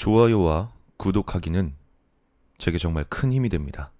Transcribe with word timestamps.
좋아요와 0.00 0.72
구독하기는 0.96 1.76
제게 2.56 2.78
정말 2.78 3.04
큰 3.04 3.30
힘이 3.34 3.50
됩니다. 3.50 3.92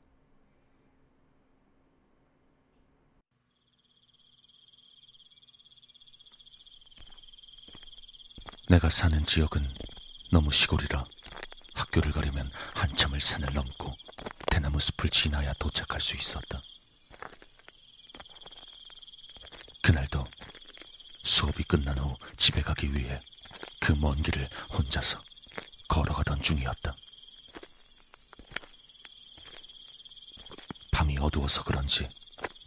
내가 8.70 8.88
사는 8.88 9.22
지역은 9.26 9.74
너무 10.32 10.50
시골이라 10.50 11.04
학교를 11.74 12.12
가려면 12.12 12.50
한참을 12.72 13.20
산을 13.20 13.52
넘고 13.52 13.94
대나무 14.46 14.80
숲을 14.80 15.10
지나야 15.10 15.52
도착할 15.58 16.00
수 16.00 16.16
있었다. 16.16 16.62
그날도 19.82 20.24
수업이 21.24 21.62
끝난 21.64 21.98
후 21.98 22.16
집에 22.38 22.62
가기 22.62 22.90
위해 22.94 23.20
그 23.80 23.92
먼 23.92 24.22
길을 24.22 24.48
혼자서 24.72 25.29
걸어가던 26.00 26.40
중이었다. 26.40 26.96
밤이 30.92 31.18
어두워서 31.18 31.62
그런지 31.62 32.08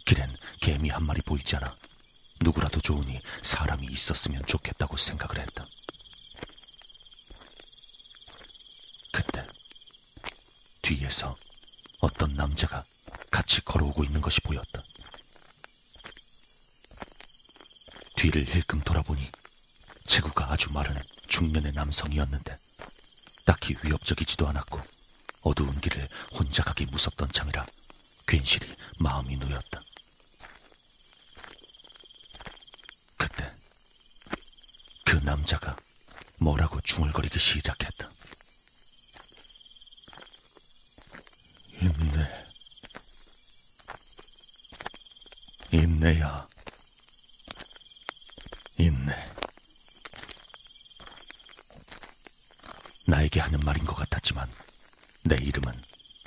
길엔 0.04 0.36
개미 0.60 0.88
한 0.88 1.04
마리 1.04 1.20
보이지 1.20 1.56
않아 1.56 1.76
누구라도 2.40 2.80
좋으니 2.80 3.20
사람이 3.42 3.88
있었으면 3.88 4.44
좋겠다고 4.46 4.96
생각을 4.96 5.40
했다. 5.40 5.66
그때 9.12 9.46
뒤에서 10.82 11.36
어떤 12.00 12.34
남자가 12.34 12.84
같이 13.32 13.60
걸어오고 13.62 14.04
있는 14.04 14.20
것이 14.20 14.40
보였다. 14.42 14.82
뒤를 18.16 18.46
힐끔 18.46 18.80
돌아보니 18.80 19.28
체구가 20.06 20.52
아주 20.52 20.72
마른 20.72 21.02
중년의 21.26 21.72
남성이었는데 21.72 22.63
딱히 23.44 23.76
위협적이지도 23.82 24.48
않았고 24.48 24.80
어두운 25.42 25.80
길을 25.80 26.08
혼자 26.32 26.62
가기 26.62 26.86
무섭던 26.86 27.30
참이라 27.32 27.66
괜시리 28.26 28.74
마음이 28.98 29.36
놓였다. 29.36 29.82
그때 33.16 33.52
그 35.04 35.16
남자가 35.16 35.76
뭐라고 36.38 36.80
중얼거리기 36.80 37.38
시작했다. 37.38 38.10
있네. 41.80 42.46
있네야. 45.72 46.48
있네. 48.78 49.33
나에게 53.06 53.40
하는 53.40 53.60
말인 53.60 53.84
것 53.84 53.94
같았지만 53.94 54.50
내 55.22 55.36
이름은 55.36 55.72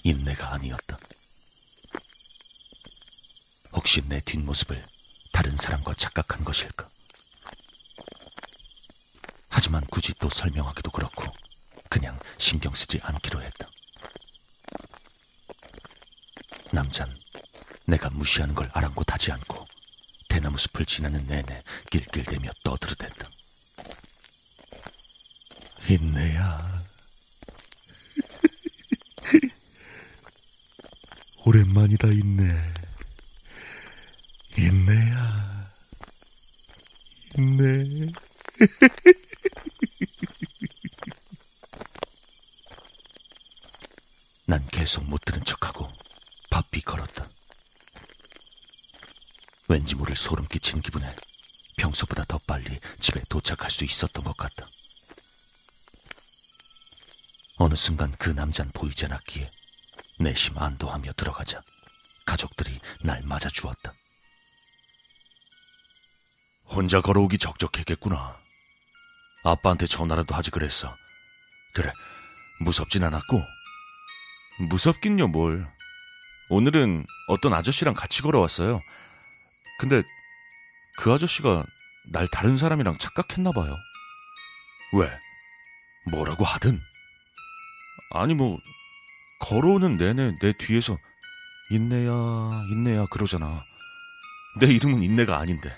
인내가 0.04 0.54
아니었다. 0.54 0.98
혹시 3.74 4.02
내 4.08 4.20
뒷모습을 4.22 4.86
다른 5.32 5.56
사람과 5.56 5.94
착각한 5.96 6.44
것일까? 6.44 6.90
하지만 9.50 9.86
굳이 9.88 10.14
또 10.20 10.30
설명하기도 10.30 10.92
그렇고 10.92 11.24
그냥 11.90 12.20
신경 12.38 12.74
쓰지 12.74 13.00
않기로 13.02 13.42
했다. 13.42 13.70
남잔 16.72 17.18
내가 17.86 18.10
무시하는 18.10 18.54
걸 18.54 18.70
아랑곳하지 18.74 19.32
않고 19.32 19.68
대나무 20.28 20.58
숲을 20.58 20.86
지나는 20.86 21.26
내내 21.26 21.64
낄낄대며 21.90 22.50
떠들어댔다. 22.64 23.30
인내야. 25.90 26.67
오랜만이다, 31.88 32.10
인내. 32.10 32.54
인내야. 34.58 35.72
인내. 37.38 38.12
난 44.46 44.66
계속 44.68 45.06
못 45.06 45.24
들은 45.26 45.44
척하고 45.44 45.92
바삐 46.50 46.82
걸었다. 46.82 47.30
왠지 49.70 49.96
모를 49.96 50.16
소름 50.16 50.48
끼친 50.48 50.82
기분에 50.82 51.14
평소보다 51.78 52.24
더 52.26 52.38
빨리 52.40 52.80
집에 53.00 53.22
도착할 53.30 53.70
수 53.72 53.86
있었던 53.86 54.24
것 54.24 54.38
같다. 54.38 54.70
어느 57.58 57.76
순간 57.76 58.12
그 58.18 58.30
남잔 58.30 58.72
보이지 58.74 59.06
않았기에 59.06 59.52
내심 60.20 60.58
안도하며 60.58 61.14
들어가자 61.14 61.62
가족들이 62.28 62.80
날 63.04 63.24
맞아 63.24 63.50
주었다. 63.50 63.94
혼자 66.66 67.02
걸어오기 67.02 67.38
적적했겠구나. 67.40 68.38
아빠한테 69.46 69.88
전화라도 69.88 70.36
하지 70.36 70.52
그랬어. 70.52 70.96
그래, 71.74 71.92
무섭진 72.64 73.04
않았고. 73.04 73.42
무섭긴요, 74.70 75.30
뭘. 75.30 75.66
오늘은 76.50 77.06
어떤 77.30 77.54
아저씨랑 77.54 77.94
같이 77.94 78.22
걸어왔어요. 78.22 78.80
근데 79.80 80.04
그 80.98 81.14
아저씨가 81.14 81.64
날 82.12 82.28
다른 82.32 82.58
사람이랑 82.58 82.98
착각했나 82.98 83.52
봐요. 83.52 83.76
왜? 84.94 85.10
뭐라고 86.12 86.44
하든? 86.44 86.80
아니, 88.12 88.34
뭐, 88.34 88.58
걸어오는 89.42 89.98
내내 89.98 90.34
내 90.42 90.54
뒤에서 90.58 90.98
인내야, 91.70 92.12
인내야 92.70 93.08
그러잖아. 93.08 93.62
내 94.60 94.68
이름은 94.68 95.04
인내가 95.04 95.38
아닌데. 95.38 95.76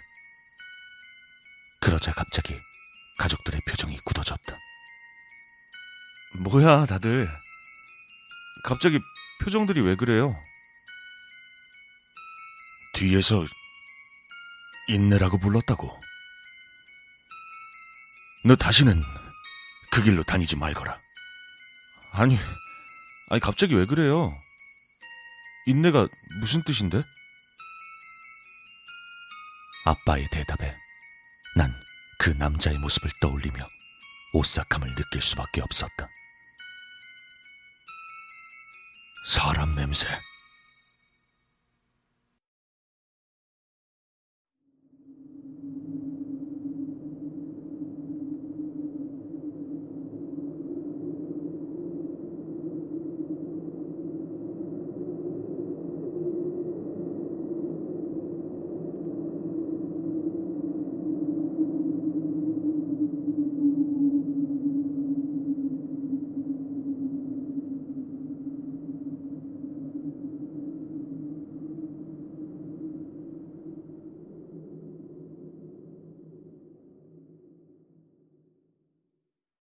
그러자 1.82 2.14
갑자기 2.14 2.56
가족들의 3.18 3.60
표정이 3.68 3.98
굳어졌다. 4.06 4.58
뭐야, 6.44 6.86
다들. 6.86 7.28
갑자기 8.64 9.00
표정들이 9.44 9.82
왜 9.82 9.96
그래요? 9.96 10.36
뒤에서 12.94 13.46
인내라고 14.90 15.40
불렀다고. 15.40 16.00
너 18.46 18.56
다시는 18.56 19.02
그 19.92 20.04
길로 20.04 20.24
다니지 20.24 20.56
말거라. 20.56 21.00
아니, 22.14 22.38
아니, 23.30 23.40
갑자기 23.42 23.76
왜 23.76 23.86
그래요? 23.86 24.36
인내가 25.68 26.08
무슨 26.40 26.64
뜻인데? 26.64 27.04
아빠의 29.86 30.28
대답에 30.32 30.76
난 31.56 31.90
그 32.20 32.32
남자의 32.32 32.78
모습을 32.78 33.10
떠올리며 33.22 33.66
오싹함을 34.34 34.94
느낄 34.96 35.22
수밖에 35.22 35.62
없었다. 35.62 36.10
사람 39.26 39.74
냄새. 39.76 40.08